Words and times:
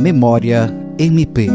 Memória 0.00 0.72
MP. 0.96 1.48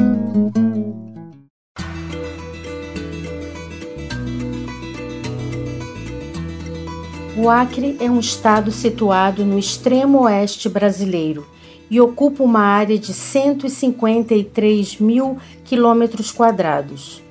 O 7.38 7.50
Acre 7.50 7.96
é 8.02 8.12
um 8.12 8.20
estado 8.20 8.70
situado 8.70 9.46
no 9.46 9.58
extremo 9.58 10.24
oeste 10.24 10.68
brasileiro 10.68 11.48
e 11.90 12.02
ocupa 12.02 12.44
uma 12.44 12.60
área 12.60 13.00
de 13.00 13.14
153 13.14 15.00
mil 15.00 15.38
quilômetros 15.64 16.30
quadrados. 16.30 17.24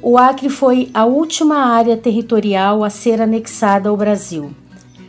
O 0.00 0.16
Acre 0.16 0.48
foi 0.48 0.88
a 0.94 1.04
última 1.04 1.56
área 1.56 1.96
territorial 1.96 2.84
a 2.84 2.90
ser 2.90 3.20
anexada 3.20 3.88
ao 3.88 3.96
Brasil. 3.96 4.52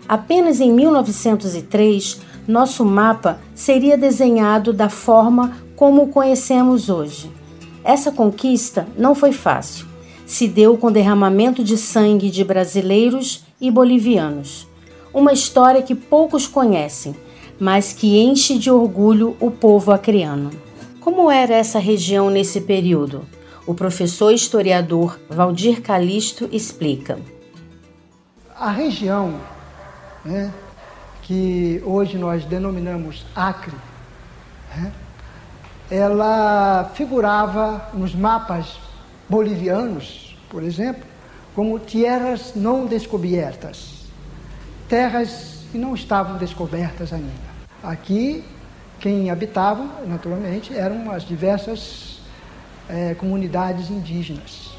Apenas 0.10 0.60
em 0.60 0.72
1903, 0.72 2.20
nosso 2.48 2.86
mapa 2.86 3.40
seria 3.54 3.98
desenhado 3.98 4.72
da 4.72 4.90
forma 4.90 5.58
como 5.76 6.04
o 6.04 6.08
conhecemos 6.08 6.90
hoje. 6.90 7.32
Essa 7.84 8.12
conquista 8.12 8.88
não 8.98 9.14
foi 9.14 9.32
fácil. 9.32 9.86
Se 10.26 10.48
deu 10.48 10.78
com 10.78 10.92
derramamento 10.92 11.64
de 11.64 11.78
sangue 11.78 12.32
de 12.32 12.44
brasileiros 12.44 13.44
e 13.60 13.70
bolivianos. 13.70 14.68
Uma 15.14 15.34
história 15.34 15.82
que 15.82 15.94
poucos 15.94 16.48
conhecem, 16.48 17.16
mas 17.60 17.94
que 17.94 18.20
enche 18.20 18.58
de 18.58 18.70
orgulho 18.70 19.36
o 19.40 19.52
povo 19.52 19.92
acreano. 19.92 20.50
Como 21.00 21.30
era 21.30 21.54
essa 21.54 21.80
região 21.80 22.30
nesse 22.30 22.62
período? 22.62 23.26
O 23.68 23.74
professor 23.74 24.32
historiador 24.32 25.20
Valdir 25.30 25.82
Calisto 25.82 26.50
explica. 26.52 27.20
A 28.58 28.72
região 28.72 29.40
né, 30.24 30.52
que 31.26 31.82
hoje 31.84 32.20
nós 32.20 32.46
denominamos 32.46 33.26
Acre, 33.36 33.76
né, 34.76 34.92
ela 35.90 36.92
figurava 36.94 37.90
nos 37.94 38.14
mapas 38.14 38.80
bolivianos, 39.28 40.38
por 40.50 40.62
exemplo, 40.62 41.04
como 41.56 41.80
terras 41.80 42.54
não 42.56 42.86
descobertas, 42.86 44.06
terras 44.88 45.64
que 45.72 45.80
não 45.80 45.96
estavam 45.96 46.38
descobertas 46.38 47.12
ainda. 47.12 47.56
Aqui, 47.82 48.44
quem 49.00 49.32
habitava, 49.32 49.84
naturalmente, 50.06 50.76
eram 50.76 51.12
as 51.12 51.24
diversas 51.24 52.20
é, 52.88 53.16
comunidades 53.16 53.90
indígenas. 53.90 54.72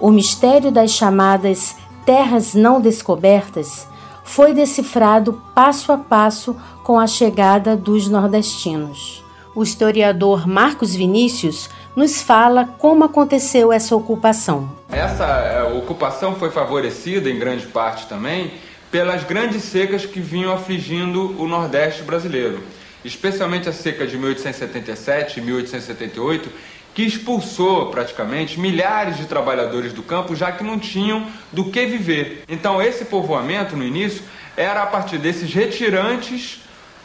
O 0.00 0.10
mistério 0.10 0.70
das 0.70 0.92
chamadas 0.92 1.76
terras 2.06 2.54
não 2.54 2.80
descobertas 2.80 3.86
foi 4.24 4.52
decifrado 4.52 5.42
passo 5.54 5.92
a 5.92 5.98
passo 5.98 6.56
com 6.82 6.98
a 6.98 7.06
chegada 7.06 7.76
dos 7.76 8.08
nordestinos. 8.08 9.24
O 9.54 9.62
historiador 9.62 10.46
Marcos 10.46 10.94
Vinícius 10.94 11.68
nos 11.96 12.22
fala 12.22 12.66
como 12.78 13.04
aconteceu 13.04 13.72
essa 13.72 13.96
ocupação. 13.96 14.70
Essa 14.90 15.24
é, 15.24 15.62
ocupação 15.62 16.36
foi 16.36 16.50
favorecida, 16.50 17.28
em 17.28 17.38
grande 17.38 17.66
parte 17.66 18.06
também, 18.06 18.52
pelas 18.90 19.24
grandes 19.24 19.64
secas 19.64 20.06
que 20.06 20.20
vinham 20.20 20.52
afligindo 20.52 21.40
o 21.40 21.46
Nordeste 21.46 22.02
brasileiro, 22.02 22.60
especialmente 23.04 23.68
a 23.68 23.72
seca 23.72 24.06
de 24.06 24.16
1877 24.16 25.40
e 25.40 25.42
1878, 25.42 26.50
que 26.94 27.02
expulsou 27.02 27.86
praticamente 27.86 28.58
milhares 28.58 29.16
de 29.16 29.26
trabalhadores 29.26 29.92
do 29.92 30.02
campo, 30.02 30.34
já 30.34 30.50
que 30.52 30.64
não 30.64 30.78
tinham 30.78 31.26
do 31.52 31.64
que 31.64 31.86
viver. 31.86 32.44
Então, 32.48 32.82
esse 32.82 33.04
povoamento, 33.04 33.76
no 33.76 33.84
início, 33.84 34.22
era 34.56 34.82
a 34.82 34.86
partir 34.86 35.18
desses 35.18 35.52
retirantes 35.52 36.60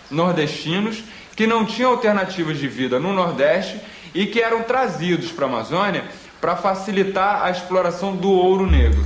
nordestinos 0.10 1.04
que 1.36 1.46
não 1.46 1.66
tinham 1.66 1.92
alternativas 1.92 2.58
de 2.58 2.68
vida 2.68 3.00
no 3.00 3.14
Nordeste 3.14 3.80
e 4.14 4.26
que 4.26 4.42
eram 4.42 4.64
trazidos 4.64 5.32
para 5.32 5.46
a 5.46 5.50
Amazônia 5.50 6.06
para 6.40 6.56
facilitar 6.56 7.44
a 7.44 7.52
exploração 7.52 8.16
do 8.16 8.30
ouro 8.32 8.66
negro. 8.66 9.04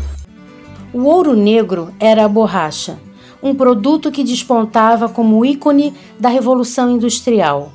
O 0.93 1.05
ouro 1.05 1.35
negro 1.35 1.93
era 1.99 2.25
a 2.25 2.27
borracha, 2.27 2.99
um 3.41 3.55
produto 3.55 4.11
que 4.11 4.23
despontava 4.23 5.07
como 5.07 5.45
ícone 5.45 5.93
da 6.19 6.29
Revolução 6.29 6.89
Industrial, 6.89 7.71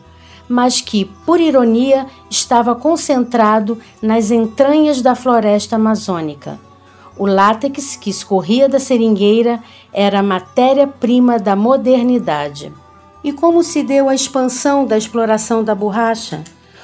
mas 0.48 0.80
que, 0.80 1.04
por 1.26 1.40
ironia, 1.40 2.06
estava 2.30 2.74
concentrado 2.74 3.78
nas 4.02 4.30
entranhas 4.30 5.00
da 5.00 5.14
floresta 5.14 5.76
amazônica. 5.76 6.58
O 7.16 7.26
látex 7.26 7.96
que 7.96 8.10
escorria 8.10 8.68
da 8.68 8.78
seringueira 8.78 9.62
era 9.92 10.22
matéria-prima 10.22 11.38
da 11.38 11.54
modernidade. 11.54 12.72
E 13.22 13.32
como 13.32 13.62
se 13.62 13.82
deu 13.82 14.08
a 14.08 14.14
expansão 14.14 14.84
da 14.84 14.98
exploração 14.98 15.62
da 15.62 15.74
borracha? 15.74 16.42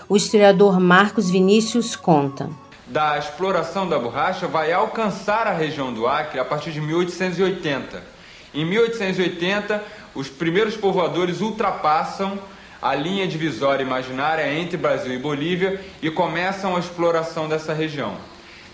O 0.09 0.17
historiador 0.17 0.81
Marcos 0.81 1.29
Vinícius 1.29 1.97
conta 1.97 2.49
da 2.91 3.17
exploração 3.17 3.89
da 3.89 3.97
borracha 3.99 4.49
vai 4.49 4.73
alcançar 4.73 5.47
a 5.47 5.53
região 5.53 5.93
do 5.95 6.09
Acre 6.09 6.41
a 6.41 6.45
partir 6.45 6.73
de 6.73 6.81
1880. 6.81 8.03
Em 8.53 8.65
1880, 8.65 9.83
os 10.13 10.29
primeiros 10.29 10.77
povoadores 10.77 11.41
ultrapassam 11.41 12.37
a 12.81 12.95
linha 12.95 13.27
divisória 13.27 13.83
imaginária 13.83 14.53
entre 14.53 14.77
Brasil 14.77 15.13
e 15.13 15.19
Bolívia 15.19 15.81
e 16.03 16.11
começam 16.11 16.77
a 16.77 16.79
exploração 16.79 17.49
dessa 17.49 17.73
região. 17.73 18.15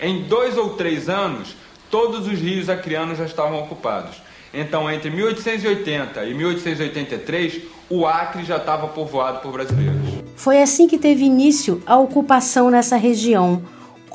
Em 0.00 0.24
dois 0.24 0.56
ou 0.56 0.70
três 0.70 1.08
anos, 1.08 1.56
todos 1.90 2.26
os 2.26 2.38
rios 2.38 2.68
acrianos 2.68 3.18
já 3.18 3.24
estavam 3.24 3.58
ocupados. 3.60 4.22
Então, 4.52 4.90
entre 4.90 5.10
1880 5.10 6.24
e 6.24 6.34
1883, 6.34 7.62
o 7.90 8.06
Acre 8.06 8.44
já 8.44 8.56
estava 8.56 8.88
povoado 8.88 9.40
por 9.40 9.52
brasileiros. 9.52 10.22
Foi 10.34 10.62
assim 10.62 10.86
que 10.86 10.98
teve 10.98 11.24
início 11.24 11.82
a 11.86 11.96
ocupação 11.98 12.70
nessa 12.70 12.96
região 12.96 13.62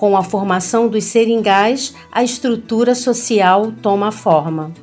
com 0.01 0.17
a 0.17 0.23
formação 0.23 0.87
dos 0.87 1.03
seringais, 1.03 1.93
a 2.11 2.23
estrutura 2.23 2.95
social 2.95 3.71
toma 3.83 4.11
forma. 4.11 4.73